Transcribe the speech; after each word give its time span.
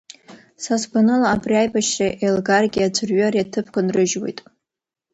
Са 0.63 0.75
сгәаныла, 0.81 1.27
абри 1.33 1.55
аибашьра 1.59 2.07
еилгаргьы, 2.23 2.81
аӡәырҩы 2.87 3.21
ари 3.27 3.43
аҭыԥқәа 3.43 3.81
нрыжьуеит. 3.85 4.39